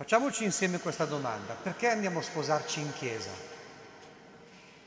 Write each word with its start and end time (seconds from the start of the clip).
Facciamoci 0.00 0.44
insieme 0.44 0.78
questa 0.78 1.04
domanda. 1.04 1.52
Perché 1.52 1.88
andiamo 1.88 2.20
a 2.20 2.22
sposarci 2.22 2.80
in 2.80 2.90
chiesa? 2.94 3.30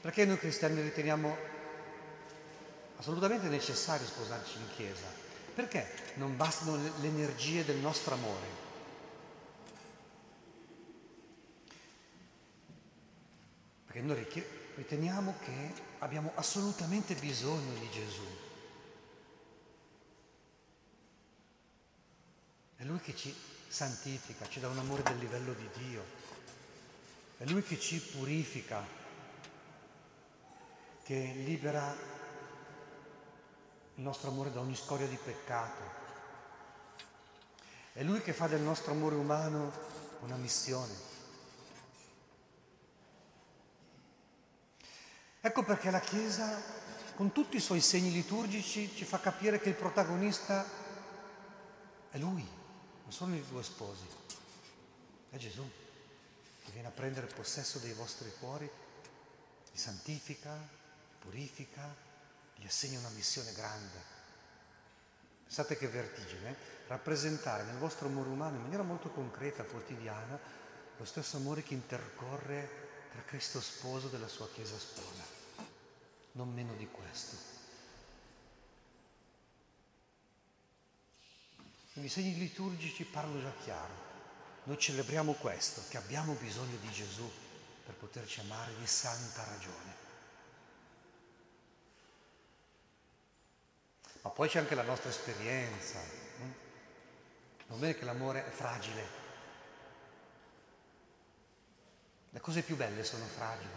Perché 0.01 0.25
noi 0.25 0.39
cristiani 0.39 0.81
riteniamo 0.81 1.37
assolutamente 2.97 3.47
necessario 3.47 4.07
sposarci 4.07 4.57
in 4.57 4.69
chiesa? 4.75 5.05
Perché 5.53 6.15
non 6.15 6.35
bastano 6.35 6.77
le 6.77 7.07
energie 7.07 7.63
del 7.63 7.75
nostro 7.75 8.15
amore? 8.15 8.47
Perché 13.85 14.01
noi 14.01 14.27
riteniamo 14.77 15.35
che 15.43 15.73
abbiamo 15.99 16.31
assolutamente 16.33 17.13
bisogno 17.13 17.77
di 17.77 17.89
Gesù. 17.91 18.25
È 22.77 22.83
Lui 22.83 22.99
che 22.99 23.15
ci 23.15 23.51
santifica, 23.73 24.47
ci 24.47 24.59
dà 24.59 24.67
un 24.67 24.77
amore 24.77 25.01
del 25.01 25.17
livello 25.17 25.51
di 25.53 25.67
Dio. 25.73 26.05
È 27.37 27.45
Lui 27.45 27.63
che 27.63 27.79
ci 27.79 27.99
purifica, 27.99 28.85
che 31.03 31.33
libera 31.43 31.91
il 33.95 34.03
nostro 34.03 34.29
amore 34.29 34.51
da 34.51 34.59
ogni 34.59 34.75
scoria 34.75 35.07
di 35.07 35.17
peccato. 35.17 35.81
È 37.93 38.03
Lui 38.03 38.21
che 38.21 38.31
fa 38.31 38.45
del 38.45 38.61
nostro 38.61 38.91
amore 38.91 39.15
umano 39.15 39.71
una 40.19 40.35
missione. 40.35 40.93
Ecco 45.41 45.63
perché 45.63 45.89
la 45.89 45.99
Chiesa, 45.99 46.61
con 47.15 47.31
tutti 47.31 47.57
i 47.57 47.59
suoi 47.59 47.81
segni 47.81 48.11
liturgici, 48.11 48.95
ci 48.95 49.03
fa 49.03 49.19
capire 49.19 49.59
che 49.59 49.69
il 49.69 49.75
protagonista 49.75 50.63
è 52.11 52.19
Lui 52.19 52.61
non 53.03 53.11
sono 53.11 53.35
i 53.35 53.43
due 53.47 53.63
sposi, 53.63 54.05
è 55.29 55.37
Gesù 55.37 55.69
che 56.63 56.71
viene 56.71 56.87
a 56.87 56.91
prendere 56.91 57.27
possesso 57.27 57.79
dei 57.79 57.93
vostri 57.93 58.31
cuori, 58.39 58.69
li 59.71 59.77
santifica, 59.77 60.55
purifica, 61.19 61.93
gli 62.55 62.65
assegna 62.65 62.99
una 62.99 63.09
missione 63.09 63.51
grande. 63.53 64.11
Pensate 65.43 65.77
che 65.77 65.87
vertigine, 65.87 66.51
eh? 66.51 66.55
rappresentare 66.87 67.63
nel 67.63 67.77
vostro 67.77 68.07
amore 68.07 68.29
umano 68.29 68.55
in 68.55 68.61
maniera 68.61 68.83
molto 68.83 69.09
concreta, 69.09 69.63
quotidiana, 69.63 70.39
lo 70.97 71.05
stesso 71.05 71.37
amore 71.37 71.63
che 71.63 71.73
intercorre 71.73 73.07
tra 73.11 73.23
Cristo 73.23 73.61
sposo 73.61 74.07
della 74.07 74.27
sua 74.27 74.49
Chiesa 74.49 74.77
sposa. 74.77 75.23
Non 76.33 76.53
meno 76.53 76.73
di 76.75 76.87
questo. 76.89 77.52
I 82.01 82.09
segni 82.09 82.37
liturgici 82.37 83.05
parlano 83.05 83.39
già 83.39 83.53
chiaro. 83.63 84.11
Noi 84.63 84.79
celebriamo 84.79 85.33
questo, 85.33 85.83
che 85.89 85.97
abbiamo 85.97 86.33
bisogno 86.33 86.77
di 86.77 86.89
Gesù 86.91 87.29
per 87.85 87.93
poterci 87.95 88.39
amare 88.39 88.75
di 88.77 88.87
santa 88.87 89.43
ragione. 89.43 90.01
Ma 94.21 94.29
poi 94.29 94.47
c'è 94.47 94.59
anche 94.59 94.75
la 94.75 94.83
nostra 94.83 95.09
esperienza. 95.09 95.99
Hm? 95.99 96.53
Non 97.67 97.79
vede 97.79 97.99
che 97.99 98.05
l'amore 98.05 98.47
è 98.47 98.49
fragile. 98.49 99.21
Le 102.29 102.39
cose 102.39 102.63
più 102.63 102.75
belle 102.75 103.03
sono 103.03 103.25
fragili. 103.25 103.69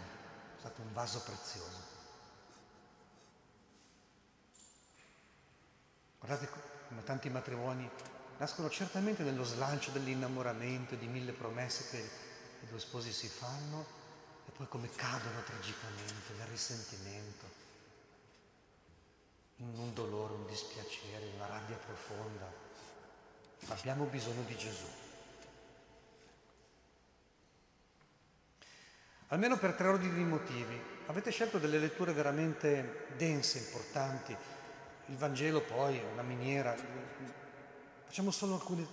È 0.55 0.59
stato 0.59 0.81
un 0.81 0.93
vaso 0.93 1.21
prezioso. 1.21 1.95
Guardate 6.19 6.66
come 6.87 7.03
tanti 7.03 7.29
matrimoni 7.29 7.89
nascono 8.37 8.69
certamente 8.69 9.23
nello 9.23 9.43
slancio 9.43 9.91
dell'innamoramento 9.91 10.93
e 10.93 10.97
di 10.97 11.07
mille 11.07 11.31
promesse 11.31 11.89
che 11.89 11.97
i 12.63 12.67
due 12.67 12.79
sposi 12.79 13.11
si 13.11 13.27
fanno 13.27 13.85
e 14.47 14.51
poi 14.51 14.67
come 14.67 14.89
cadono 14.89 15.41
tragicamente 15.43 16.33
nel 16.37 16.47
risentimento, 16.47 17.45
in 19.57 19.77
un 19.77 19.93
dolore, 19.93 20.33
un 20.33 20.45
dispiacere, 20.45 21.31
una 21.35 21.47
rabbia 21.47 21.77
profonda. 21.77 22.49
Abbiamo 23.67 24.05
bisogno 24.05 24.43
di 24.43 24.55
Gesù. 24.55 24.85
Almeno 29.29 29.57
per 29.57 29.73
tre 29.73 29.89
ordini 29.89 30.13
di 30.13 30.23
motivi. 30.23 30.81
Avete 31.07 31.31
scelto 31.31 31.57
delle 31.57 31.79
letture 31.79 32.13
veramente 32.13 33.07
dense, 33.17 33.57
importanti. 33.57 34.35
Il 35.07 35.17
Vangelo 35.17 35.61
poi 35.61 35.97
è 35.97 36.03
una 36.11 36.21
miniera 36.21 36.75
Facciamo 38.07 38.31
solo 38.31 38.55
alcune 38.55 38.87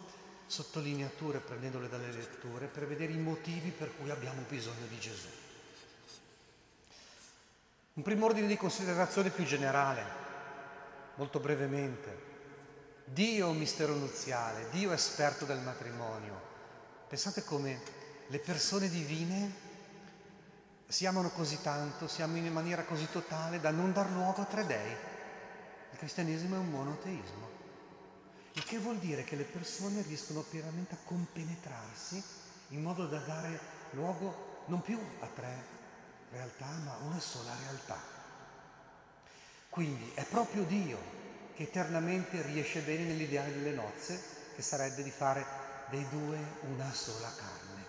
sottolineature 0.47 1.39
prendendole 1.39 1.89
dalle 1.89 2.11
letture 2.11 2.67
per 2.67 2.87
vedere 2.87 3.13
i 3.13 3.19
motivi 3.19 3.71
per 3.71 3.97
cui 3.97 4.11
abbiamo 4.11 4.43
bisogno 4.49 4.87
di 4.89 4.99
Gesù. 4.99 5.29
Un 7.95 8.03
primo 8.03 8.27
ordine 8.27 8.49
di 8.49 8.57
considerazione 8.57 9.31
più 9.31 9.45
generale, 9.45 10.05
molto 11.15 11.39
brevemente. 11.39 12.33
Dio 13.05 13.53
mistero 13.53 13.95
nuziale, 13.95 14.69
Dio 14.71 14.93
esperto 14.93 15.45
del 15.45 15.61
matrimonio. 15.61 16.53
Pensate 17.09 17.45
come 17.45 17.81
le 18.27 18.39
persone 18.41 18.89
divine 18.89 19.63
si 20.89 21.07
amano 21.07 21.31
così 21.31 21.63
tanto, 21.63 22.09
si 22.09 22.21
amano 22.21 22.45
in 22.45 22.53
maniera 22.53 22.83
così 22.83 23.09
totale 23.11 23.61
da 23.61 23.71
non 23.71 23.93
dar 23.93 24.11
luogo 24.11 24.43
a 24.43 24.47
tre 24.47 24.67
dei. 24.67 24.97
Cristianesimo 26.05 26.57
è 26.57 26.59
un 26.59 26.69
monoteismo. 26.69 27.49
Il 28.53 28.65
che 28.65 28.77
vuol 28.77 28.99
dire 28.99 29.25
che 29.25 29.37
le 29.37 29.45
persone 29.45 30.03
riescono 30.03 30.43
pienamente 30.43 30.97
a 30.97 30.99
compenetrarsi 31.03 32.23
in 32.69 32.83
modo 32.83 33.07
da 33.07 33.21
dare 33.21 33.59
luogo 33.93 34.65
non 34.67 34.83
più 34.83 35.01
a 35.21 35.27
tre 35.29 35.65
realtà, 36.31 36.67
ma 36.85 36.93
a 36.93 37.05
una 37.05 37.19
sola 37.19 37.57
realtà. 37.59 37.99
Quindi 39.71 40.13
è 40.13 40.27
proprio 40.27 40.65
Dio 40.65 40.99
che 41.55 41.63
eternamente 41.63 42.43
riesce 42.43 42.81
bene 42.81 43.05
nell'ideale 43.05 43.55
delle 43.55 43.75
nozze, 43.75 44.23
che 44.55 44.61
sarebbe 44.61 45.03
di 45.03 45.11
fare 45.11 45.43
dei 45.89 46.07
due 46.11 46.39
una 46.69 46.93
sola 46.93 47.33
carne. 47.35 47.87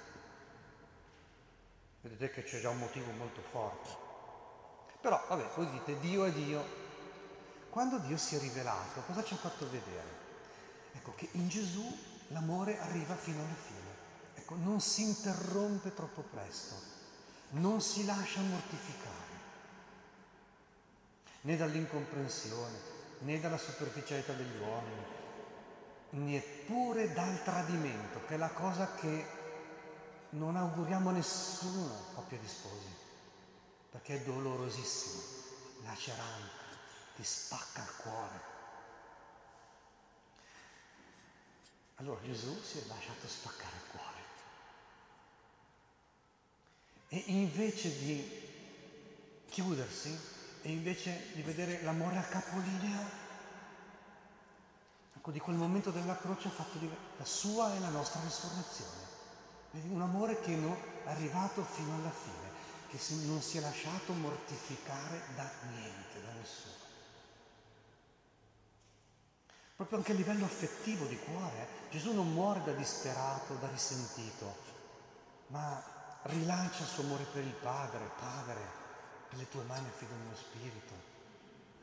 Vedete 2.00 2.32
che 2.32 2.44
c'è 2.44 2.62
già 2.62 2.70
un 2.70 2.80
motivo 2.80 3.12
molto 3.12 3.42
forte. 3.42 3.90
Però, 5.02 5.22
vabbè, 5.28 5.50
voi 5.58 5.70
dite 5.70 6.00
Dio 6.00 6.24
è 6.24 6.32
Dio. 6.32 6.84
Quando 7.76 7.98
Dio 7.98 8.16
si 8.16 8.38
è 8.38 8.40
rivelato, 8.40 9.02
cosa 9.02 9.22
ci 9.22 9.34
ha 9.34 9.36
fatto 9.36 9.70
vedere? 9.70 10.08
Ecco 10.94 11.14
che 11.14 11.28
in 11.34 11.50
Gesù 11.50 11.86
l'amore 12.30 12.80
arriva 12.80 13.18
fino 13.18 13.40
alla 13.40 13.54
fine. 13.54 13.90
Ecco, 14.36 14.56
non 14.56 14.80
si 14.80 15.04
interrompe 15.04 15.94
troppo 15.94 16.22
presto, 16.22 16.74
non 17.50 17.82
si 17.82 18.06
lascia 18.06 18.40
mortificare, 18.40 19.40
né 21.42 21.58
dall'incomprensione, 21.58 22.80
né 23.20 23.42
dalla 23.42 23.58
superficialità 23.58 24.32
degli 24.32 24.58
uomini, 24.58 25.06
neppure 26.12 27.12
dal 27.12 27.44
tradimento, 27.44 28.24
che 28.26 28.36
è 28.36 28.38
la 28.38 28.52
cosa 28.52 28.94
che 28.94 29.26
non 30.30 30.56
auguriamo 30.56 31.10
a 31.10 31.12
nessuna 31.12 31.94
coppia 32.14 32.38
di 32.38 32.48
sposi, 32.48 32.96
perché 33.92 34.22
è 34.22 34.24
dolorosissimo, 34.24 35.22
lacerante, 35.84 36.55
ti 37.16 37.24
spacca 37.24 37.82
il 37.82 37.96
cuore. 37.98 38.54
Allora 41.96 42.22
Gesù 42.24 42.62
si 42.62 42.80
è 42.80 42.86
lasciato 42.88 43.28
spaccare 43.28 43.76
il 43.76 43.90
cuore. 43.92 44.24
E 47.08 47.24
invece 47.28 47.98
di 47.98 48.44
chiudersi, 49.48 50.34
e 50.62 50.72
invece 50.72 51.32
di 51.34 51.42
vedere 51.42 51.82
l'amore 51.84 52.18
a 52.18 52.24
capolinea, 52.24 53.10
ecco, 55.16 55.32
di 55.32 55.40
quel 55.40 55.56
momento 55.56 55.92
della 55.92 56.18
croce 56.18 56.50
ha 56.50 56.52
fatto 56.52 56.78
la 57.18 57.26
sua 57.26 57.74
e 57.74 57.80
la 57.80 57.90
nostra 57.90 58.20
risurrezione. 58.22 59.14
Un 59.72 60.02
amore 60.02 60.40
che 60.42 60.56
non 60.56 60.76
è 61.04 61.10
arrivato 61.10 61.64
fino 61.64 61.96
alla 61.96 62.12
fine, 62.12 62.52
che 62.90 63.00
non 63.26 63.42
si 63.42 63.58
è 63.58 63.62
lasciato 63.62 64.14
mortificare 64.14 65.22
da 65.36 65.50
niente, 65.70 66.22
da 66.22 66.32
nessuno. 66.34 66.85
Proprio 69.76 69.98
anche 69.98 70.14
a 70.14 70.16
livello 70.16 70.46
affettivo 70.46 71.06
di 71.06 71.18
cuore, 71.20 71.68
Gesù 71.92 72.14
non 72.14 72.32
muore 72.32 72.64
da 72.64 72.72
disperato, 72.72 73.56
da 73.56 73.68
risentito, 73.68 74.56
ma 75.48 75.84
rilancia 76.24 76.84
il 76.84 76.88
suo 76.88 77.04
amore 77.04 77.26
per 77.26 77.44
il 77.44 77.54
Padre, 77.54 78.10
Padre, 78.18 78.60
nelle 79.32 79.50
tue 79.50 79.64
mani 79.64 79.86
affido 79.86 80.14
il 80.14 80.20
mio 80.28 80.36
spirito. 80.36 80.94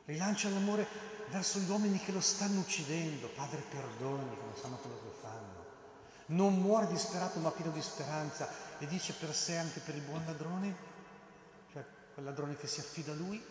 Rilancia 0.06 0.48
l'amore 0.48 0.86
verso 1.28 1.58
gli 1.58 1.68
uomini 1.68 1.98
che 1.98 2.12
lo 2.12 2.22
stanno 2.22 2.60
uccidendo, 2.60 3.28
Padre 3.28 3.60
perdoni, 3.60 4.36
che 4.36 4.42
non 4.42 4.56
sanno 4.58 4.76
quello 4.76 4.98
che 5.02 5.18
fanno. 5.20 5.64
Non 6.26 6.54
muore 6.54 6.86
disperato 6.86 7.40
ma 7.40 7.50
pieno 7.50 7.72
di 7.72 7.82
speranza 7.82 8.48
e 8.78 8.86
dice 8.86 9.12
per 9.12 9.34
sé 9.34 9.58
anche 9.58 9.80
per 9.80 9.94
il 9.94 10.02
buon 10.02 10.24
ladrone, 10.24 10.74
cioè 11.70 11.84
quel 12.14 12.24
ladrone 12.24 12.56
che 12.56 12.66
si 12.66 12.80
affida 12.80 13.12
a 13.12 13.16
lui, 13.16 13.44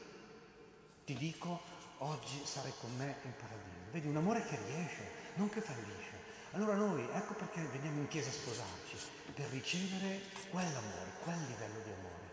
ti 1.05 1.13
dico, 1.13 1.61
oggi 1.99 2.41
sarai 2.43 2.73
con 2.79 2.95
me 2.97 3.17
in 3.23 3.35
paradiso. 3.35 3.80
Vedi, 3.91 4.07
un 4.07 4.15
amore 4.15 4.45
che 4.45 4.57
riesce, 4.67 5.03
non 5.35 5.49
che 5.49 5.59
fallisce. 5.59 6.11
Allora 6.51 6.75
noi, 6.75 7.05
ecco 7.11 7.33
perché 7.33 7.61
veniamo 7.61 7.99
in 7.99 8.07
chiesa 8.07 8.29
a 8.29 8.33
sposarci, 8.33 8.95
per 9.33 9.49
ricevere 9.49 10.21
quell'amore, 10.49 11.11
quel 11.23 11.39
livello 11.47 11.79
di 11.83 11.91
amore, 11.91 12.31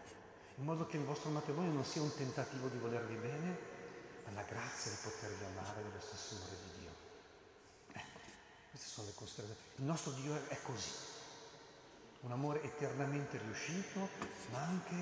in 0.57 0.65
modo 0.65 0.87
che 0.87 0.97
il 0.97 1.05
vostro 1.05 1.31
matrimonio 1.31 1.73
non 1.73 1.85
sia 1.85 2.01
un 2.01 2.15
tentativo 2.15 2.69
di 2.69 2.79
volervi 2.79 3.15
bene, 3.17 3.59
ma 4.25 4.33
la 4.35 4.43
grazia 4.43 4.93
di 4.93 4.99
potervi 5.03 5.45
amare 5.45 5.83
dello 5.83 6.01
stesso 6.01 6.37
amore 6.37 6.57
di 6.63 6.81
Dio. 6.81 6.91
Ecco, 7.93 8.19
queste 8.71 8.89
sono 8.89 9.07
le 9.09 9.15
considerazioni. 9.15 9.61
Il 9.77 9.85
nostro 9.85 10.13
Dio 10.13 10.49
è 10.49 10.63
così, 10.63 10.91
un 12.21 12.33
amore 12.33 12.63
eternamente 12.63 13.39
riuscito, 13.39 14.09
ma 14.51 14.61
anche 14.61 14.95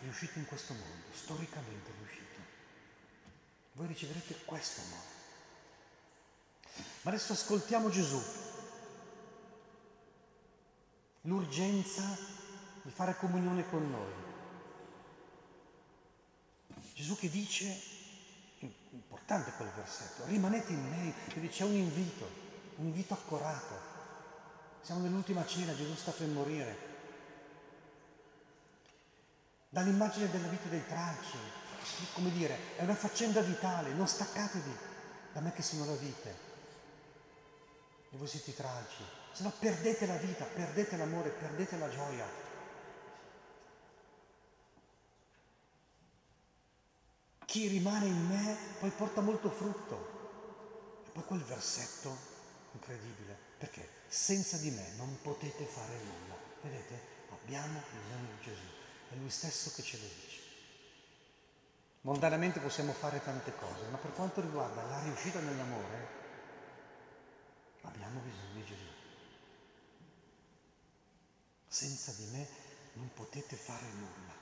riuscito 0.00 0.40
in 0.40 0.46
questo 0.46 0.72
mondo, 0.72 1.06
storicamente 1.12 1.92
riuscito. 1.98 2.40
Voi 3.72 3.86
riceverete 3.86 4.44
questo 4.44 4.80
amore. 4.80 5.13
Ma 7.04 7.10
adesso 7.10 7.34
ascoltiamo 7.34 7.90
Gesù. 7.90 8.20
L'urgenza 11.22 12.16
di 12.82 12.90
fare 12.90 13.16
comunione 13.16 13.68
con 13.68 13.90
noi. 13.90 14.12
Gesù 16.94 17.16
che 17.16 17.28
dice, 17.28 17.78
importante 18.90 19.52
quel 19.52 19.68
versetto, 19.74 20.24
rimanete 20.26 20.72
in 20.72 20.88
me, 20.88 21.14
perché 21.26 21.48
c'è 21.48 21.64
un 21.64 21.74
invito, 21.74 22.28
un 22.76 22.86
invito 22.86 23.12
accorato. 23.14 23.92
Siamo 24.80 25.02
nell'ultima 25.02 25.44
cena, 25.44 25.74
Gesù 25.74 25.94
sta 25.94 26.10
per 26.10 26.28
morire. 26.28 26.92
Dall'immagine 29.68 30.30
della 30.30 30.48
vita 30.48 30.68
dei 30.68 30.86
tralci, 30.86 31.36
come 32.14 32.30
dire, 32.30 32.76
è 32.76 32.82
una 32.82 32.94
faccenda 32.94 33.40
vitale, 33.40 33.92
non 33.92 34.06
staccatevi 34.06 34.76
da 35.32 35.40
me 35.40 35.52
che 35.52 35.62
sono 35.62 35.84
la 35.84 35.96
vita 35.96 36.43
e 38.14 38.16
voi 38.16 38.28
siete 38.28 38.54
tralci, 38.54 39.02
se 39.32 39.42
no 39.42 39.52
perdete 39.58 40.06
la 40.06 40.16
vita, 40.16 40.44
perdete 40.44 40.96
l'amore, 40.96 41.30
perdete 41.30 41.76
la 41.76 41.90
gioia. 41.90 42.24
Chi 47.44 47.66
rimane 47.66 48.06
in 48.06 48.26
me 48.26 48.56
poi 48.78 48.90
porta 48.90 49.20
molto 49.20 49.50
frutto. 49.50 51.02
E 51.06 51.10
poi 51.10 51.24
quel 51.24 51.42
versetto 51.42 52.16
incredibile, 52.72 53.36
perché 53.58 53.88
senza 54.06 54.58
di 54.58 54.70
me 54.70 54.92
non 54.96 55.18
potete 55.20 55.64
fare 55.64 55.96
nulla. 55.96 56.36
Vedete, 56.62 57.00
abbiamo 57.30 57.82
bisogno 57.90 58.28
di 58.28 58.44
Gesù, 58.44 58.66
è 59.10 59.14
Lui 59.16 59.30
stesso 59.30 59.72
che 59.74 59.82
ce 59.82 59.98
lo 59.98 60.06
dice. 60.06 60.40
Mondanamente 62.02 62.60
possiamo 62.60 62.92
fare 62.92 63.20
tante 63.24 63.52
cose, 63.56 63.88
ma 63.90 63.96
per 63.96 64.12
quanto 64.12 64.40
riguarda 64.40 64.82
la 64.84 65.02
riuscita 65.02 65.40
nell'amore, 65.40 66.22
Abbiamo 67.84 68.20
bisogno 68.20 68.52
di 68.54 68.64
Gesù. 68.64 68.84
Senza 71.66 72.12
di 72.12 72.24
me 72.32 72.48
non 72.94 73.10
potete 73.12 73.56
fare 73.56 73.86
nulla. 73.92 74.32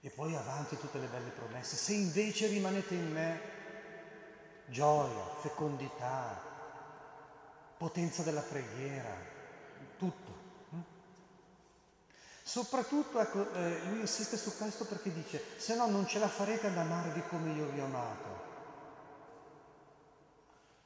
E 0.00 0.10
poi 0.10 0.34
avanti 0.34 0.78
tutte 0.78 0.98
le 0.98 1.06
belle 1.06 1.30
promesse. 1.30 1.76
Se 1.76 1.92
invece 1.92 2.46
rimanete 2.46 2.94
in 2.94 3.12
me, 3.12 3.40
gioia, 4.66 5.24
fecondità, 5.40 6.40
potenza 7.76 8.22
della 8.22 8.40
preghiera, 8.40 9.14
tutto. 9.98 10.32
Hm? 10.70 10.80
Soprattutto, 12.42 13.20
ecco, 13.20 13.52
eh, 13.52 13.80
lui 13.88 14.00
insiste 14.00 14.36
su 14.36 14.56
questo 14.56 14.84
perché 14.84 15.12
dice, 15.12 15.42
se 15.56 15.74
no 15.74 15.86
non 15.88 16.06
ce 16.06 16.18
la 16.18 16.28
farete 16.28 16.68
ad 16.68 16.78
amarvi 16.78 17.22
come 17.28 17.52
io 17.52 17.66
vi 17.66 17.80
ho 17.80 17.84
amato 17.84 18.47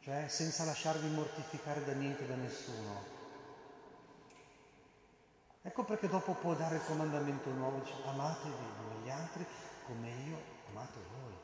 cioè 0.03 0.27
senza 0.29 0.65
lasciarvi 0.65 1.09
mortificare 1.09 1.85
da 1.85 1.93
niente 1.93 2.27
da 2.27 2.35
nessuno. 2.35 3.21
Ecco 5.63 5.85
perché 5.85 6.09
dopo 6.09 6.35
può 6.35 6.55
dare 6.55 6.77
il 6.77 6.85
comandamento 6.85 7.51
nuovo, 7.51 7.79
dice 7.79 7.95
amatevi 8.05 8.55
gli 9.05 9.11
altri 9.11 9.47
come 9.87 10.09
io 10.09 10.37
amato 10.71 10.99
voi, 11.21 11.35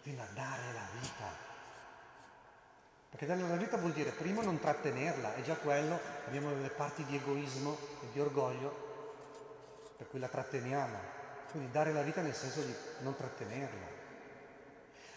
fino 0.00 0.22
a 0.22 0.26
dare 0.34 0.72
la 0.72 0.86
vita. 1.00 1.52
Perché 3.10 3.26
dare 3.26 3.48
la 3.48 3.56
vita 3.56 3.76
vuol 3.76 3.92
dire 3.92 4.10
prima 4.10 4.42
non 4.42 4.58
trattenerla, 4.58 5.34
è 5.36 5.42
già 5.42 5.54
quello, 5.54 5.98
abbiamo 6.26 6.52
delle 6.52 6.70
parti 6.70 7.04
di 7.04 7.14
egoismo 7.14 7.76
e 8.02 8.06
di 8.12 8.18
orgoglio 8.18 8.92
per 9.96 10.08
cui 10.08 10.18
la 10.18 10.28
tratteniamo. 10.28 10.98
Quindi 11.52 11.70
dare 11.70 11.92
la 11.92 12.02
vita 12.02 12.22
nel 12.22 12.34
senso 12.34 12.60
di 12.62 12.74
non 13.00 13.14
trattenerla. 13.14 13.86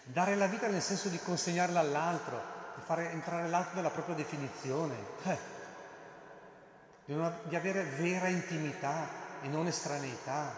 Dare 0.03 0.35
la 0.35 0.45
vita 0.45 0.67
nel 0.67 0.83
senso 0.83 1.09
di 1.09 1.17
consegnarla 1.17 1.79
all'altro, 1.79 2.57
di 2.77 2.83
fare 2.83 3.09
entrare 3.11 3.49
l'altro 3.49 3.75
nella 3.75 3.89
propria 3.89 4.15
definizione, 4.15 4.95
eh, 5.23 5.37
di, 7.05 7.13
una, 7.13 7.35
di 7.43 7.55
avere 7.55 7.83
vera 7.83 8.27
intimità 8.27 9.07
e 9.41 9.47
non 9.47 9.65
estraneità. 9.65 10.53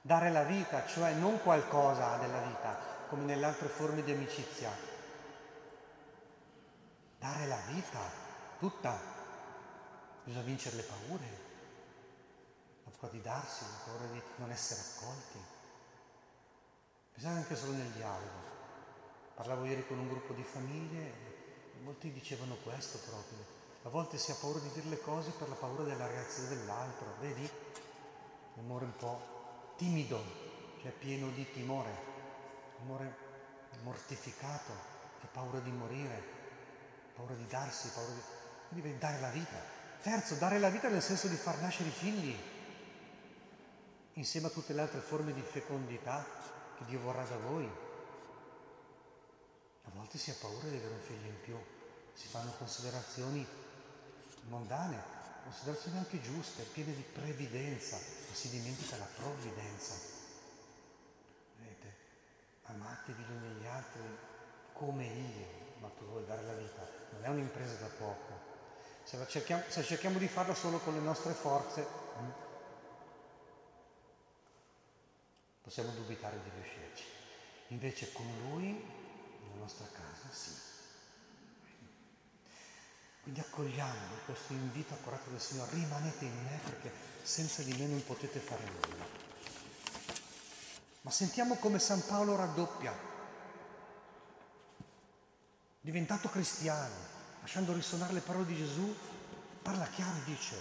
Dare 0.00 0.30
la 0.30 0.42
vita, 0.42 0.84
cioè 0.84 1.12
non 1.12 1.40
qualcosa 1.40 2.16
della 2.16 2.40
vita, 2.40 2.76
come 3.08 3.22
nelle 3.22 3.46
altre 3.46 3.68
forme 3.68 4.02
di 4.02 4.10
amicizia. 4.10 4.70
Dare 7.18 7.46
la 7.46 7.60
vita, 7.68 8.00
tutta. 8.58 8.98
Bisogna 10.24 10.44
vincere 10.44 10.76
le 10.76 10.82
paure, 10.82 11.38
la 12.84 12.90
paura 12.90 13.12
di 13.14 13.22
darsi, 13.22 13.62
la 13.62 13.92
paura 13.92 14.12
di 14.12 14.22
non 14.36 14.50
essere 14.50 14.80
accolti. 14.80 15.38
Bisogna 17.14 17.36
anche 17.36 17.54
solo 17.54 17.72
nel 17.72 17.90
dialogo. 17.90 18.53
Parlavo 19.34 19.64
ieri 19.64 19.86
con 19.86 19.98
un 19.98 20.08
gruppo 20.08 20.32
di 20.32 20.44
famiglie 20.44 21.02
e 21.02 21.82
molti 21.82 22.12
dicevano 22.12 22.56
questo 22.62 22.98
proprio. 22.98 23.38
A 23.82 23.88
volte 23.88 24.16
si 24.16 24.30
ha 24.30 24.36
paura 24.40 24.60
di 24.60 24.70
dire 24.72 24.86
le 24.86 25.00
cose 25.00 25.30
per 25.30 25.48
la 25.48 25.56
paura 25.56 25.82
della 25.82 26.06
reazione 26.06 26.48
dell'altro, 26.48 27.06
vedi? 27.20 27.50
L'amore 28.54 28.84
un 28.84 28.96
po' 28.96 29.74
timido, 29.76 30.22
cioè 30.80 30.92
pieno 30.92 31.28
di 31.30 31.50
timore, 31.50 31.90
amore 32.80 33.16
mortificato, 33.82 34.72
che 35.20 35.26
paura 35.32 35.58
di 35.58 35.70
morire, 35.70 36.22
paura 37.14 37.34
di 37.34 37.46
darsi, 37.46 37.88
paura 37.88 38.12
di... 38.12 38.20
Quindi 38.68 38.88
devi 38.88 38.98
dare 38.98 39.20
la 39.20 39.30
vita. 39.30 39.56
Terzo, 40.00 40.36
dare 40.36 40.58
la 40.58 40.68
vita 40.68 40.88
nel 40.88 41.02
senso 41.02 41.26
di 41.28 41.36
far 41.36 41.60
nascere 41.60 41.88
i 41.88 41.92
figli, 41.92 42.36
insieme 44.14 44.46
a 44.46 44.50
tutte 44.50 44.72
le 44.72 44.82
altre 44.82 45.00
forme 45.00 45.32
di 45.32 45.42
fecondità 45.42 46.24
che 46.76 46.84
Dio 46.84 47.00
vorrà 47.00 47.24
da 47.24 47.36
voi. 47.36 47.83
A 49.84 49.90
volte 49.94 50.18
si 50.18 50.30
ha 50.30 50.34
paura 50.40 50.68
di 50.68 50.76
avere 50.76 50.94
un 50.94 51.00
figlio 51.00 51.28
in 51.28 51.40
più, 51.40 51.56
si 52.14 52.28
fanno 52.28 52.52
considerazioni 52.56 53.46
mondane, 54.48 55.02
considerazioni 55.42 55.98
anche 55.98 56.20
giuste, 56.20 56.62
piene 56.64 56.94
di 56.94 57.02
previdenza, 57.02 57.96
ma 57.96 58.34
si 58.34 58.50
dimentica 58.50 58.96
la 58.96 59.08
provvidenza. 59.16 59.94
Vedete, 61.58 61.94
amatevi 62.64 63.22
gli 63.22 63.30
uni 63.30 63.60
gli 63.60 63.66
altri 63.66 64.02
come 64.72 65.04
io, 65.04 65.46
ma 65.80 65.88
tu 65.88 66.04
vuoi 66.06 66.24
dare 66.24 66.42
la 66.42 66.54
vita, 66.54 66.88
non 67.12 67.24
è 67.24 67.28
un'impresa 67.28 67.74
da 67.74 67.88
poco. 67.98 68.52
Se, 69.04 69.18
cerchiamo, 69.28 69.62
se 69.68 69.82
cerchiamo 69.82 70.18
di 70.18 70.28
farla 70.28 70.54
solo 70.54 70.78
con 70.78 70.94
le 70.94 71.00
nostre 71.00 71.34
forze, 71.34 71.82
hm, 71.82 72.32
possiamo 75.62 75.90
dubitare 75.92 76.40
di 76.42 76.50
riuscirci. 76.50 77.04
Invece 77.68 78.12
con 78.12 78.26
Lui 78.48 79.02
nostra 79.58 79.86
casa, 79.86 80.32
sì. 80.32 80.50
Quindi 83.22 83.40
accogliamo 83.40 84.16
questo 84.26 84.52
invito 84.52 84.92
accorato 84.92 85.30
del 85.30 85.40
Signore, 85.40 85.72
rimanete 85.72 86.24
in 86.24 86.42
me 86.42 86.60
perché 86.62 86.92
senza 87.22 87.62
di 87.62 87.72
me 87.74 87.86
non 87.86 88.04
potete 88.04 88.38
fare 88.38 88.64
nulla. 88.64 89.06
Ma 91.00 91.10
sentiamo 91.10 91.56
come 91.56 91.78
San 91.78 92.04
Paolo 92.06 92.36
raddoppia, 92.36 92.92
diventato 95.80 96.28
cristiano, 96.28 96.94
lasciando 97.40 97.72
risuonare 97.72 98.12
le 98.12 98.20
parole 98.20 98.46
di 98.46 98.56
Gesù, 98.56 98.94
parla 99.62 99.86
chiaro 99.86 100.18
e 100.18 100.24
dice, 100.24 100.56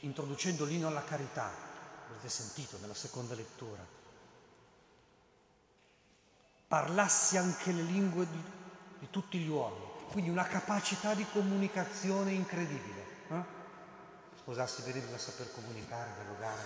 introducendo 0.00 0.64
l'inno 0.64 0.88
alla 0.88 1.04
carità, 1.04 1.50
avete 2.08 2.28
sentito 2.28 2.78
nella 2.78 2.94
seconda 2.94 3.34
lettura, 3.34 3.96
parlassi 6.68 7.38
anche 7.38 7.72
le 7.72 7.82
lingue 7.82 8.28
di, 8.30 8.42
di 8.98 9.10
tutti 9.10 9.38
gli 9.38 9.48
uomini, 9.48 9.86
quindi 10.10 10.30
una 10.30 10.46
capacità 10.46 11.14
di 11.14 11.26
comunicazione 11.32 12.32
incredibile. 12.32 13.06
Eh? 13.30 13.42
Sposarsi 14.36 14.82
bene 14.82 15.00
bisogna 15.00 15.18
saper 15.18 15.50
comunicare, 15.52 16.12
dialogare, 16.14 16.62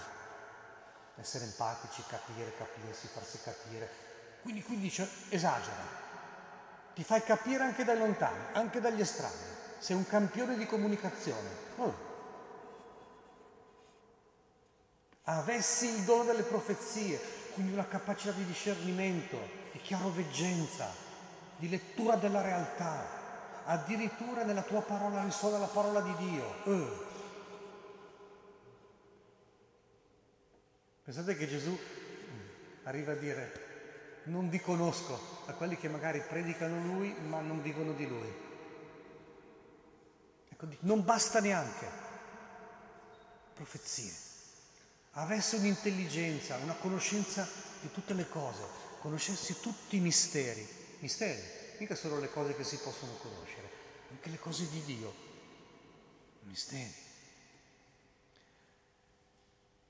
essere 1.17 1.45
empatici, 1.45 2.03
capire, 2.09 2.55
capirsi, 2.57 3.07
farsi 3.07 3.39
capire. 3.43 3.89
Quindi, 4.43 4.63
quindi 4.65 4.85
dice, 4.85 5.09
esagera, 5.29 6.01
ti 6.95 7.05
fai 7.05 7.23
capire 7.23 7.63
anche 7.63 7.85
dai 7.85 7.97
lontani, 7.97 8.45
anche 8.55 8.81
dagli 8.81 9.01
estranei. 9.01 9.51
Sei 9.79 9.97
un 9.97 10.07
campione 10.07 10.57
di 10.57 10.67
comunicazione. 10.67 11.49
Oh. 11.77 12.11
Avessi 15.25 15.87
il 15.87 16.03
dono 16.03 16.25
delle 16.25 16.43
profezie, 16.43 17.21
quindi 17.55 17.73
una 17.73 17.87
capacità 17.87 18.33
di 18.33 18.45
discernimento, 18.45 19.62
di 19.73 19.81
chiaroveggenza, 19.81 20.89
di 21.57 21.69
lettura 21.69 22.17
della 22.17 22.43
realtà. 22.43 23.21
Addirittura 23.65 24.45
nella 24.45 24.63
tua 24.63 24.83
parola 24.83 25.23
risuona 25.23 25.59
la 25.59 25.67
parola 25.67 26.01
di 26.01 26.15
Dio. 26.17 26.65
Eh. 26.65 27.11
Pensate 31.05 31.37
che 31.37 31.49
Gesù 31.49 31.77
arriva 32.85 33.13
a 33.13 33.17
dire, 33.17 33.71
non 34.25 34.49
vi 34.49 34.61
conosco 34.61 35.19
a 35.47 35.53
quelli 35.53 35.77
che 35.77 35.89
magari 35.89 36.21
predicano 36.21 36.81
Lui 36.85 37.13
ma 37.29 37.41
non 37.41 37.63
vivono 37.63 37.93
di 37.93 38.07
Lui. 38.07 38.33
Ecco, 40.49 40.67
non 40.81 41.05
basta 41.05 41.41
neanche 41.41 41.87
profezie. 43.55 44.31
Avesse 45.13 45.57
un'intelligenza, 45.57 46.57
una 46.57 46.75
conoscenza 46.75 47.47
di 47.81 47.91
tutte 47.93 48.15
le 48.15 48.29
cose, 48.29 48.63
conoscessi 49.03 49.59
tutti 49.61 49.97
i 49.97 50.01
misteri. 50.01 50.65
Misteri, 51.01 51.43
mica 51.79 51.97
solo 51.97 52.21
le 52.21 52.31
cose 52.31 52.55
che 52.55 52.63
si 52.63 52.79
possono 52.79 53.13
conoscere, 53.15 53.69
anche 54.11 54.31
le 54.31 54.39
cose 54.39 54.69
di 54.71 54.81
Dio. 54.85 55.13
Misteri. 56.43 56.95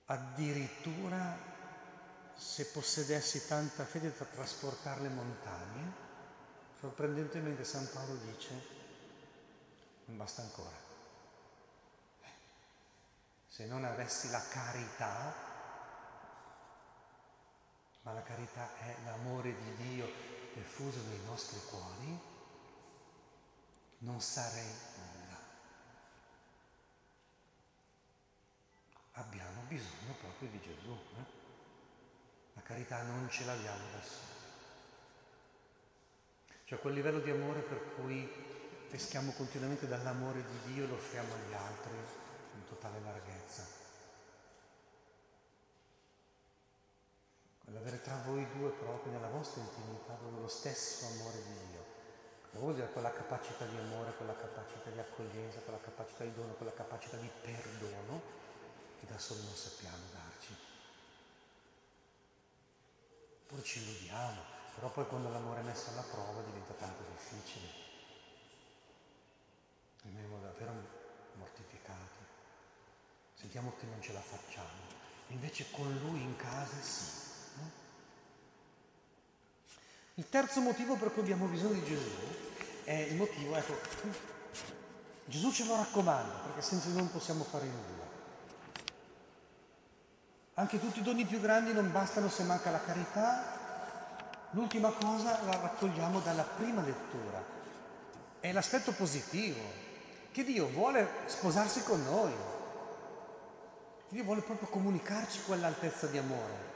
Addirittura 0.06 1.38
se 2.34 2.64
possedessi 2.66 3.46
tanta 3.46 3.84
fede 3.84 4.14
da 4.16 4.24
trasportare 4.24 5.02
le 5.02 5.08
montagne, 5.10 5.92
sorprendentemente 6.80 7.64
San 7.64 7.88
Paolo 7.92 8.14
dice, 8.14 8.50
non 10.06 10.16
basta 10.16 10.40
ancora. 10.40 10.80
Se 13.46 13.66
non 13.66 13.84
avessi 13.84 14.30
la 14.30 14.42
carità, 14.48 15.51
ma 18.02 18.12
la 18.12 18.22
carità 18.22 18.76
è 18.78 18.96
l'amore 19.04 19.54
di 19.54 19.76
Dio 19.76 20.06
diffuso 20.54 21.00
nei 21.08 21.20
nostri 21.24 21.60
cuori, 21.68 22.18
non 23.98 24.20
sarei 24.20 24.74
nulla. 24.96 25.38
Abbiamo 29.12 29.62
bisogno 29.68 30.14
proprio 30.20 30.48
di 30.48 30.60
Gesù. 30.60 30.90
Eh? 30.90 31.40
La 32.54 32.62
carità 32.62 33.02
non 33.02 33.28
ce 33.30 33.44
l'abbiamo 33.44 33.84
da 33.92 34.02
soli. 34.02 34.30
Cioè 36.64 36.80
quel 36.80 36.94
livello 36.94 37.20
di 37.20 37.30
amore 37.30 37.60
per 37.60 37.94
cui 37.94 38.28
peschiamo 38.88 39.32
continuamente 39.32 39.86
dall'amore 39.86 40.44
di 40.44 40.72
Dio 40.72 40.84
e 40.84 40.86
lo 40.88 40.94
offriamo 40.94 41.34
agli 41.34 41.54
altri 41.54 41.96
in 42.54 42.64
totale 42.66 43.00
larghezza. 43.00 43.81
Tra 48.02 48.20
voi 48.26 48.46
due 48.56 48.70
proprio 48.70 49.12
nella 49.12 49.28
vostra 49.28 49.62
intimità 49.62 50.18
lo 50.20 50.48
stesso 50.48 51.06
amore 51.06 51.42
di 51.42 51.52
Dio. 51.70 51.84
Non 52.50 52.62
vuol 52.62 52.74
dire 52.74 52.90
quella 52.90 53.12
capacità 53.12 53.64
di 53.64 53.78
amore, 53.78 54.12
quella 54.16 54.36
capacità 54.36 54.90
di 54.90 54.98
accoglienza, 54.98 55.60
quella 55.60 55.80
capacità 55.80 56.24
di 56.24 56.34
dono, 56.34 56.52
quella 56.54 56.74
capacità 56.74 57.16
di 57.16 57.30
perdono 57.40 58.20
che 58.98 59.06
da 59.06 59.18
soli 59.18 59.42
non 59.44 59.54
sappiamo 59.54 60.04
darci. 60.12 60.56
Oppure 63.44 63.62
ci 63.62 63.80
illudiamo, 63.80 64.40
però 64.74 64.90
poi 64.90 65.06
quando 65.06 65.30
l'amore 65.30 65.60
è 65.60 65.64
messo 65.64 65.90
alla 65.90 66.02
prova 66.02 66.42
diventa 66.42 66.74
tanto 66.74 67.02
difficile. 67.10 67.68
Rimaniamo 70.02 70.40
davvero 70.40 70.72
mortificati. 71.34 72.18
Sentiamo 73.34 73.74
che 73.78 73.86
non 73.86 74.02
ce 74.02 74.12
la 74.12 74.20
facciamo. 74.20 75.00
Invece 75.28 75.70
con 75.70 75.90
lui 75.98 76.20
in 76.20 76.36
casa 76.36 76.80
sì. 76.80 77.31
Il 80.14 80.28
terzo 80.28 80.60
motivo 80.60 80.96
per 80.96 81.12
cui 81.12 81.22
abbiamo 81.22 81.46
bisogno 81.46 81.72
di 81.72 81.84
Gesù 81.84 82.10
è 82.84 82.92
il 82.92 83.16
motivo, 83.16 83.56
ecco, 83.56 83.78
Gesù 85.24 85.50
ce 85.50 85.64
lo 85.64 85.76
raccomanda, 85.76 86.34
perché 86.44 86.60
senza 86.60 86.88
lui 86.88 86.98
non 86.98 87.10
possiamo 87.10 87.44
fare 87.44 87.64
nulla. 87.64 88.02
Anche 90.54 90.78
tutti 90.78 90.98
i 90.98 91.02
doni 91.02 91.24
più 91.24 91.40
grandi 91.40 91.72
non 91.72 91.90
bastano 91.90 92.28
se 92.28 92.42
manca 92.42 92.70
la 92.70 92.82
carità. 92.82 93.60
L'ultima 94.50 94.90
cosa 94.90 95.40
la 95.44 95.56
raccogliamo 95.56 96.20
dalla 96.20 96.42
prima 96.42 96.82
lettura. 96.82 97.42
È 98.38 98.52
l'aspetto 98.52 98.92
positivo, 98.92 99.60
che 100.30 100.44
Dio 100.44 100.68
vuole 100.68 101.08
sposarsi 101.24 101.82
con 101.82 102.04
noi. 102.04 102.32
Dio 104.10 104.24
vuole 104.24 104.42
proprio 104.42 104.68
comunicarci 104.68 105.44
quell'altezza 105.46 106.06
di 106.08 106.18
amore. 106.18 106.71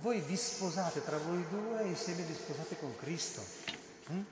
Voi 0.00 0.20
vi 0.20 0.36
sposate 0.36 1.02
tra 1.04 1.18
voi 1.18 1.44
due 1.48 1.82
e 1.82 1.86
insieme 1.88 2.22
vi 2.22 2.34
sposate 2.34 2.78
con 2.78 2.96
Cristo. 2.96 3.42
Mm? 4.12 4.22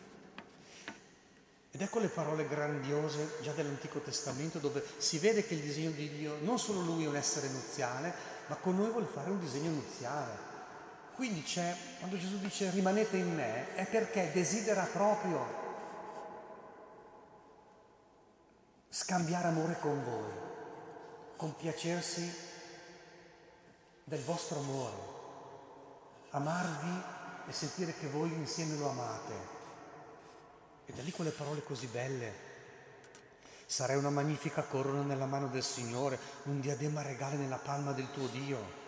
Ed 1.70 1.80
ecco 1.80 1.98
le 1.98 2.08
parole 2.08 2.46
grandiose 2.46 3.38
già 3.42 3.50
dell'Antico 3.50 3.98
Testamento 3.98 4.58
dove 4.58 4.84
si 4.98 5.18
vede 5.18 5.44
che 5.44 5.54
il 5.54 5.60
disegno 5.60 5.90
di 5.90 6.08
Dio 6.08 6.36
non 6.42 6.58
solo 6.58 6.80
lui 6.80 7.04
è 7.04 7.08
un 7.08 7.16
essere 7.16 7.48
nuziale, 7.48 8.14
ma 8.46 8.54
con 8.56 8.76
noi 8.76 8.90
vuole 8.90 9.06
fare 9.06 9.30
un 9.30 9.40
disegno 9.40 9.70
iniziale. 9.70 10.52
Quindi 11.16 11.42
c'è, 11.42 11.74
quando 11.98 12.16
Gesù 12.16 12.38
dice 12.38 12.70
rimanete 12.70 13.16
in 13.16 13.34
me, 13.34 13.74
è 13.74 13.86
perché 13.86 14.30
desidera 14.32 14.84
proprio 14.84 15.62
scambiare 18.88 19.48
amore 19.48 19.76
con 19.80 20.04
voi, 20.04 20.32
compiacersi 21.36 22.32
del 24.04 24.22
vostro 24.22 24.60
amore, 24.60 25.13
amarvi 26.34 27.02
e 27.48 27.52
sentire 27.52 27.94
che 27.94 28.08
voi 28.08 28.32
insieme 28.32 28.76
lo 28.76 28.90
amate. 28.90 29.32
E 30.86 30.92
da 30.92 31.02
lì 31.02 31.10
quelle 31.10 31.30
parole 31.30 31.64
così 31.64 31.86
belle 31.86 32.52
Sarai 33.66 33.96
una 33.96 34.10
magnifica 34.10 34.62
corona 34.62 35.02
nella 35.02 35.26
mano 35.26 35.48
del 35.48 35.64
Signore, 35.64 36.18
un 36.44 36.60
diadema 36.60 37.02
regale 37.02 37.36
nella 37.36 37.56
palma 37.56 37.92
del 37.92 38.10
tuo 38.12 38.26
Dio. 38.28 38.82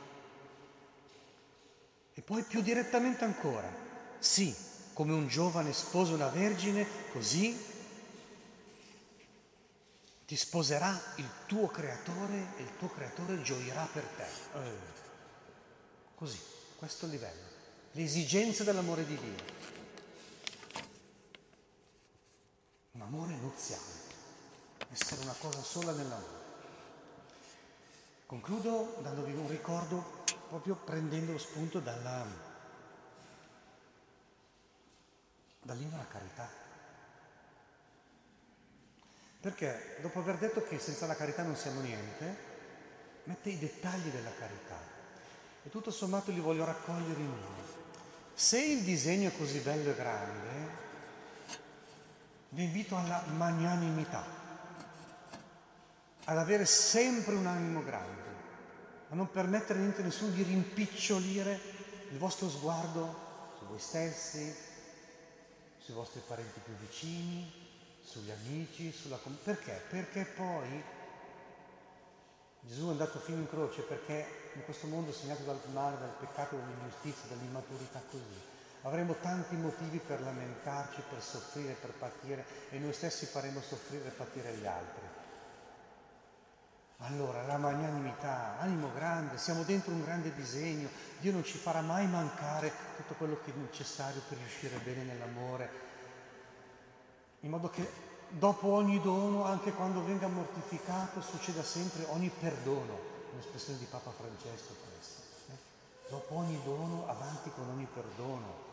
E 2.15 2.21
poi 2.23 2.43
più 2.43 2.61
direttamente 2.61 3.25
ancora, 3.25 3.69
sì, 4.19 4.55
come 4.93 5.13
un 5.13 5.29
giovane 5.29 5.73
sposa 5.73 6.13
una 6.13 6.29
vergine, 6.29 6.87
così 7.13 7.75
ti 10.27 10.37
sposerà 10.37 10.99
il 11.17 11.29
tuo 11.47 11.67
creatore 11.69 12.53
e 12.57 12.63
il 12.63 12.77
tuo 12.79 12.89
creatore 12.89 13.43
gioirà 13.43 13.89
per 13.93 14.05
te. 14.05 14.59
Eh, 14.59 14.77
così, 16.15 16.39
questo 16.77 17.07
livello, 17.07 17.49
l'esigenza 17.93 18.63
dell'amore 18.63 19.05
di 19.07 19.17
Dio. 19.19 19.55
Un 22.93 23.01
amore 23.01 23.35
nuziale 23.35 24.05
essere 24.93 25.23
una 25.23 25.35
cosa 25.39 25.63
sola 25.63 25.93
nell'amore. 25.93 26.45
Concludo 28.27 28.99
dandovi 29.03 29.33
un 29.33 29.49
ricordo 29.49 30.25
proprio 30.49 30.77
prendendo 30.77 31.33
lo 31.33 31.39
spunto 31.39 31.81
dalla, 31.81 32.27
dall'inno 35.63 35.95
alla 35.95 36.09
carità. 36.09 36.49
Perché 39.41 39.99
dopo 40.01 40.19
aver 40.19 40.39
detto 40.39 40.63
che 40.63 40.79
senza 40.79 41.07
la 41.07 41.15
carità 41.15 41.43
non 41.43 41.57
siamo 41.57 41.81
niente, 41.81 42.55
mette 43.25 43.51
i 43.51 43.59
dettagli 43.59 44.09
della 44.09 44.33
carità 44.35 44.96
e 45.67 45.69
tutto 45.69 45.91
sommato 45.91 46.31
li 46.31 46.39
voglio 46.39 46.65
raccogliere 46.65 47.21
in 47.21 47.27
uno. 47.27 47.65
Se 48.33 48.63
il 48.63 48.83
disegno 48.85 49.31
è 49.31 49.37
così 49.37 49.59
bello 49.59 49.91
e 49.91 49.97
grande, 49.97 50.85
vi 52.51 52.63
invito 52.63 52.97
alla 52.97 53.25
magnanimità 53.35 54.25
ad 56.23 56.39
avere 56.39 56.67
sempre 56.67 57.35
un 57.35 57.47
animo 57.47 57.83
grande, 57.83 58.23
a 59.09 59.17
non 59.17 59.29
permettere 59.29 59.81
niente 59.81 60.03
a 60.03 60.05
nessuno 60.05 60.31
di 60.31 60.45
rimpicciolire 60.45 61.61
il 62.11 62.19
vostro 62.19 62.49
sguardo 62.49 63.55
su 63.59 63.65
voi 63.67 63.81
stessi, 63.81 64.55
sui 65.79 65.95
vostri 65.95 66.21
parenti 66.25 66.61
più 66.63 66.75
vicini, 66.75 67.53
sugli 68.05 68.31
amici, 68.31 68.93
sulla. 68.93 69.19
Perché? 69.43 69.83
Perché 69.89 70.27
poi 70.27 70.95
Gesù 72.67 72.89
è 72.89 72.91
andato 72.91 73.21
fino 73.21 73.39
in 73.39 73.49
croce 73.49 73.83
perché 73.83 74.51
in 74.55 74.65
questo 74.65 74.89
mondo 74.89 75.13
segnato 75.13 75.45
dal 75.45 75.61
male, 75.73 75.99
dal 75.99 76.17
peccato, 76.19 76.57
dall'ingiustizia, 76.57 77.29
dall'immaturità 77.29 78.03
così. 78.11 78.55
Avremo 78.83 79.15
tanti 79.21 79.55
motivi 79.55 79.99
per 79.99 80.21
lamentarci, 80.21 81.03
per 81.09 81.23
soffrire, 81.23 81.75
per 81.75 81.93
patire 81.93 82.45
e 82.71 82.79
noi 82.79 82.93
stessi 82.93 83.27
faremo 83.27 83.61
soffrire 83.61 84.07
e 84.07 84.11
patire 84.11 84.53
gli 84.55 84.67
altri. 84.67 85.03
Allora, 87.01 87.45
la 87.47 87.59
magnanimità, 87.59 88.59
animo 88.59 88.91
grande, 88.95 89.37
siamo 89.39 89.63
dentro 89.65 89.93
un 89.93 90.03
grande 90.03 90.33
disegno, 90.35 90.89
Dio 91.21 91.31
non 91.31 91.45
ci 91.45 91.59
farà 91.59 91.83
mai 91.83 92.07
mancare 92.09 92.73
tutto 92.97 93.15
quello 93.15 93.39
che 93.45 93.53
è 93.53 93.57
necessario 93.57 94.23
per 94.27 94.39
riuscire 94.39 94.79
bene 94.79 95.03
nell'amore, 95.03 95.71
in 97.41 97.51
modo 97.51 97.69
che 97.69 98.06
dopo 98.29 98.69
ogni 98.69 99.01
dono, 99.01 99.45
anche 99.45 99.73
quando 99.73 100.05
venga 100.05 100.27
mortificato, 100.27 101.21
succeda 101.21 101.63
sempre 101.63 102.05
ogni 102.09 102.31
perdono, 102.31 102.99
un'espressione 103.33 103.79
di 103.79 103.87
Papa 103.87 104.11
Francesco 104.11 104.75
questa. 104.89 105.23
Eh? 105.53 105.57
Dopo 106.09 106.35
ogni 106.35 106.61
dono, 106.65 107.09
avanti 107.09 107.51
con 107.51 107.69
ogni 107.69 107.87
perdono. 107.93 108.65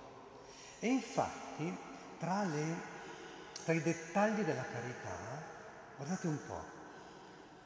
E 0.79 0.87
infatti 0.87 1.77
tra, 2.19 2.43
le, 2.43 2.81
tra 3.63 3.73
i 3.73 3.81
dettagli 3.81 4.41
della 4.41 4.65
carità, 4.65 5.17
guardate 5.95 6.27
un 6.27 6.39
po', 6.45 6.63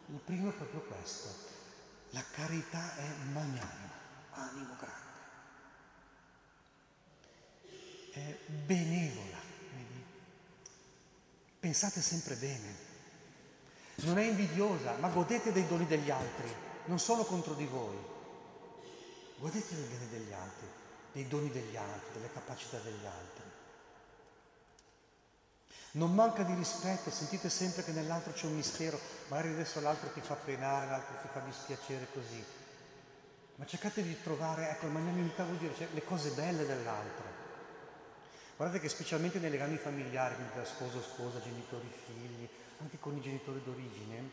il 0.08 0.20
primo 0.20 0.50
è 0.50 0.53
proprio 0.53 0.82
questo, 0.82 1.27
la 2.12 2.24
carità 2.32 2.96
è 2.96 3.08
magnanima, 3.32 3.94
animo 4.32 4.75
grande, 4.77 5.06
è 8.13 8.38
benevola? 8.51 9.46
Pensate 11.59 12.01
sempre 12.01 12.35
bene, 12.35 12.75
non 14.05 14.19
è 14.19 14.23
invidiosa, 14.23 14.95
ma 14.99 15.09
godete 15.09 15.51
dei 15.51 15.67
doni 15.67 15.87
degli 15.87 16.11
altri, 16.11 16.53
non 16.85 16.99
solo 16.99 17.23
contro 17.23 17.55
di 17.55 17.65
voi. 17.65 17.97
Godete 19.39 19.75
del 19.75 19.85
bene 19.85 20.09
degli 20.09 20.33
altri, 20.33 20.67
dei 21.11 21.27
doni 21.27 21.49
degli 21.49 21.75
altri, 21.75 22.13
delle 22.13 22.31
capacità 22.31 22.77
degli 22.77 23.05
altri. 23.05 23.43
Non 25.91 26.13
manca 26.13 26.43
di 26.43 26.53
rispetto, 26.53 27.09
sentite 27.09 27.49
sempre 27.49 27.83
che 27.83 27.91
nell'altro 27.91 28.33
c'è 28.33 28.45
un 28.45 28.55
mistero, 28.55 28.99
magari 29.29 29.53
adesso 29.53 29.79
l'altro 29.79 30.11
ti 30.11 30.21
fa 30.21 30.35
penare, 30.35 30.87
l'altro 30.87 31.15
ti 31.21 31.27
fa 31.31 31.39
dispiacere 31.39 32.07
così. 32.13 32.43
Ma 33.55 33.65
cercate 33.65 34.03
di 34.03 34.21
trovare, 34.21 34.69
ecco, 34.69 34.85
il 34.85 34.91
magnanimità 34.91 35.43
vuol 35.43 35.57
dire 35.57 35.73
cioè, 35.75 35.87
le 35.91 36.03
cose 36.03 36.29
belle 36.31 36.67
dell'altro. 36.67 37.37
Guardate 38.57 38.81
che 38.81 38.89
specialmente 38.89 39.37
nei 39.37 39.51
legami 39.51 39.77
familiari, 39.77 40.33
quindi 40.33 40.53
tra 40.53 40.65
sposo, 40.65 40.99
sposa, 40.99 41.39
genitori, 41.39 41.87
figli, 42.05 42.49
anche 42.79 42.97
con 42.99 43.15
i 43.15 43.21
genitori 43.21 43.61
d'origine, 43.63 44.29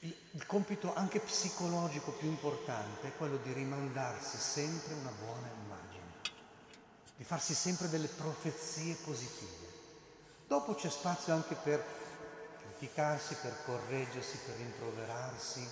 il, 0.00 0.16
il 0.32 0.44
compito 0.44 0.92
anche 0.92 1.20
psicologico 1.20 2.10
più 2.10 2.28
importante 2.28 3.06
è 3.06 3.16
quello 3.16 3.36
di 3.36 3.52
rimandarsi 3.52 4.36
sempre 4.36 4.94
una 4.94 5.12
buona 5.24 5.48
immagine, 5.62 6.34
di 7.14 7.22
farsi 7.22 7.54
sempre 7.54 7.88
delle 7.88 8.08
profezie 8.08 8.96
positive. 9.04 9.68
Dopo 10.48 10.74
c'è 10.74 10.90
spazio 10.90 11.32
anche 11.32 11.54
per 11.54 11.84
criticarsi, 12.58 13.36
per 13.40 13.56
correggersi, 13.66 14.36
per 14.44 14.56
rimproverarsi, 14.56 15.64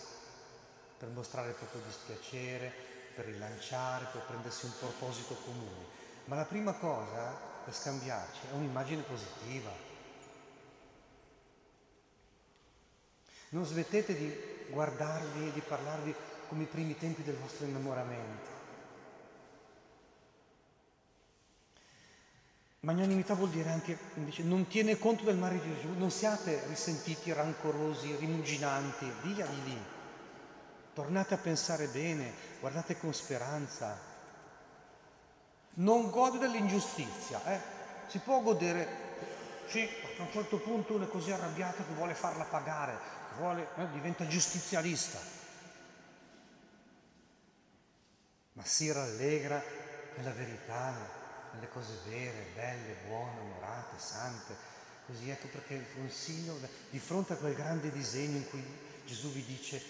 per 0.99 1.09
mostrare 1.09 1.49
il 1.49 1.55
proprio 1.57 1.81
dispiacere, 1.85 2.73
per 3.13 3.25
rilanciare, 3.25 4.07
per 4.13 4.23
prendersi 4.23 4.67
un 4.67 4.79
proposito 4.79 5.35
comune. 5.45 6.07
Ma 6.29 6.37
la 6.37 6.45
prima 6.45 6.75
cosa 6.75 7.35
per 7.65 7.75
scambiarci 7.75 8.41
è 8.51 8.55
un'immagine 8.55 9.01
positiva. 9.01 9.71
Non 13.51 13.65
smettete 13.65 14.15
di 14.15 14.37
guardarvi 14.69 15.49
e 15.49 15.53
di 15.53 15.61
parlarvi 15.61 16.15
come 16.49 16.65
i 16.65 16.67
primi 16.67 16.99
tempi 16.99 17.23
del 17.23 17.37
vostro 17.37 17.65
innamoramento. 17.65 18.57
Magnanimità 22.81 23.33
vuol 23.33 23.49
dire 23.49 23.71
anche, 23.71 23.99
invece, 24.15 24.43
non 24.43 24.67
tiene 24.67 24.99
conto 24.99 25.25
del 25.25 25.37
mare 25.37 25.59
di 25.59 25.75
Gesù, 25.75 25.89
non 25.97 26.11
siate 26.11 26.63
risentiti, 26.69 27.33
rancorosi, 27.33 28.17
rimuginanti, 28.17 29.11
via 29.23 29.47
di 29.47 29.63
lì. 29.65 29.83
Tornate 30.93 31.35
a 31.35 31.39
pensare 31.39 31.87
bene, 31.87 32.33
guardate 32.61 32.99
con 32.99 33.15
speranza. 33.15 34.08
Non 35.75 36.11
gode 36.11 36.39
dell'ingiustizia, 36.39 37.45
eh? 37.45 37.61
Si 38.09 38.19
può 38.19 38.41
godere, 38.41 38.87
sì, 39.67 39.89
a 40.19 40.23
un 40.23 40.33
certo 40.33 40.59
punto 40.59 40.95
uno 40.95 41.05
è 41.05 41.09
così 41.09 41.31
arrabbiato 41.31 41.85
che 41.87 41.93
vuole 41.95 42.15
farla 42.15 42.45
pagare, 42.45 42.99
vuole, 43.37 43.69
eh, 43.77 43.91
diventa 43.93 44.27
giustizialista. 44.27 45.19
Ma 48.55 48.65
si 48.65 48.91
rallegra 48.91 49.63
nella 50.17 50.33
verità, 50.33 50.95
nelle 51.53 51.69
cose 51.69 51.99
vere, 52.09 52.51
belle, 52.55 52.97
buone, 53.07 53.41
onorate, 53.41 53.99
sante. 53.99 54.57
Così 55.07 55.31
ecco 55.31 55.47
perché 55.49 55.75
il 55.75 55.87
consiglio, 55.95 56.59
di 56.91 56.99
fronte 56.99 57.35
a 57.35 57.37
quel 57.37 57.55
grande 57.55 57.93
disegno 57.93 58.39
in 58.39 58.49
cui 58.49 58.65
Gesù 59.07 59.31
vi 59.31 59.45
dice 59.45 59.81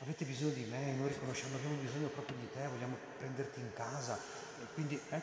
avete 0.00 0.24
bisogno 0.24 0.52
di 0.52 0.64
me, 0.64 0.92
noi 0.92 1.08
riconosciamo, 1.08 1.56
abbiamo 1.56 1.76
bisogno 1.76 2.08
proprio 2.08 2.36
di 2.38 2.48
te, 2.52 2.66
vogliamo 2.66 2.96
prenderti 3.18 3.60
in 3.60 3.72
casa. 3.74 4.18
Quindi 4.74 5.00
eh, 5.10 5.22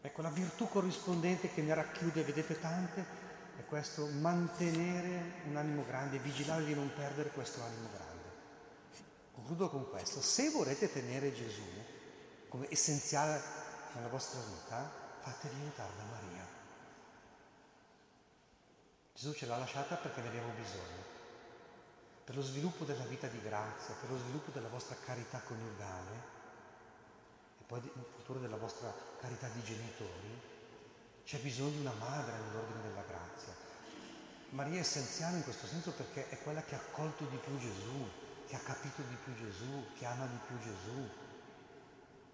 ecco 0.00 0.22
la 0.22 0.30
virtù 0.30 0.68
corrispondente 0.68 1.52
che 1.52 1.62
ne 1.62 1.74
racchiude, 1.74 2.22
vedete 2.22 2.58
tante, 2.58 3.04
è 3.56 3.64
questo 3.66 4.06
mantenere 4.06 5.42
un 5.46 5.56
animo 5.56 5.84
grande, 5.84 6.18
vigilare 6.18 6.64
di 6.64 6.74
non 6.74 6.90
perdere 6.94 7.30
questo 7.30 7.62
animo 7.62 7.88
grande. 7.92 8.08
Concludo 9.34 9.68
con 9.68 9.88
questo, 9.88 10.20
se 10.20 10.50
volete 10.50 10.92
tenere 10.92 11.32
Gesù 11.32 11.62
come 12.48 12.66
essenziale 12.70 13.40
nella 13.94 14.08
vostra 14.08 14.40
vita, 14.40 14.90
fatevi 15.20 15.60
aiutare 15.60 15.92
da 15.96 16.04
Maria. 16.04 16.46
Gesù 19.14 19.32
ce 19.32 19.46
l'ha 19.46 19.56
lasciata 19.56 19.96
perché 19.96 20.20
ne 20.20 20.28
abbiamo 20.28 20.52
bisogno. 20.52 21.08
Per 22.24 22.34
lo 22.34 22.42
sviluppo 22.42 22.84
della 22.84 23.04
vita 23.04 23.26
di 23.26 23.40
grazia, 23.42 23.94
per 24.00 24.10
lo 24.10 24.18
sviluppo 24.18 24.50
della 24.50 24.68
vostra 24.68 24.96
carità 25.04 25.40
coniugale 25.40 26.38
poi 27.70 27.78
in 27.94 28.02
futuro 28.16 28.40
della 28.40 28.56
vostra 28.56 28.92
carità 29.20 29.46
di 29.46 29.62
genitori, 29.62 30.40
c'è 31.24 31.38
bisogno 31.38 31.70
di 31.70 31.78
una 31.78 31.92
madre 31.92 32.32
nell'ordine 32.32 32.82
della 32.82 33.04
grazia. 33.06 33.54
Maria 34.50 34.78
è 34.78 34.80
essenziale 34.80 35.36
in 35.36 35.44
questo 35.44 35.68
senso 35.68 35.92
perché 35.92 36.28
è 36.30 36.42
quella 36.42 36.64
che 36.64 36.74
ha 36.74 36.78
accolto 36.78 37.26
di 37.26 37.36
più 37.36 37.56
Gesù, 37.58 38.08
che 38.48 38.56
ha 38.56 38.58
capito 38.58 39.02
di 39.02 39.14
più 39.22 39.36
Gesù, 39.36 39.86
che 39.96 40.04
ama 40.04 40.26
di 40.26 40.38
più 40.48 40.58
Gesù, 40.58 41.08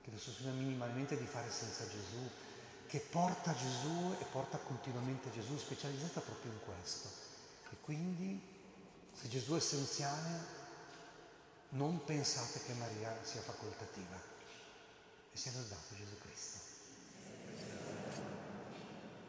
che 0.03 0.09
non 0.09 0.19
sogna 0.19 0.53
minimamente 0.53 1.19
di 1.19 1.27
fare 1.27 1.51
senza 1.51 1.87
Gesù, 1.87 2.31
che 2.87 3.01
porta 3.01 3.55
Gesù 3.55 4.17
e 4.19 4.25
porta 4.25 4.57
continuamente 4.57 5.31
Gesù, 5.33 5.59
specializzata 5.59 6.21
proprio 6.21 6.53
in 6.53 6.61
questo. 6.65 7.09
E 7.73 7.77
quindi, 7.83 8.41
se 9.13 9.29
Gesù 9.29 9.53
è 9.53 9.57
essenziale, 9.57 10.65
non 11.71 12.03
pensate 12.05 12.63
che 12.65 12.73
Maria 12.73 13.15
sia 13.21 13.43
facoltativa. 13.43 14.36
E 15.37 15.39
sia 15.39 15.53
lodato 15.53 15.95
Gesù 15.95 16.17
Cristo. 16.17 16.76